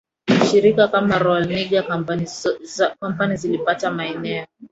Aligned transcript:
shirika 0.51 0.87
kama 0.87 1.17
Royal 1.19 1.45
Niger 1.47 1.87
Company 3.17 3.35
zilipata 3.37 3.91
maeneo 3.91 4.45